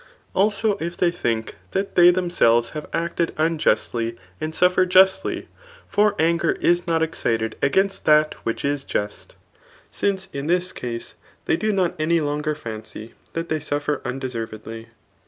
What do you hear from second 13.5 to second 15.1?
sufier imdeservedly.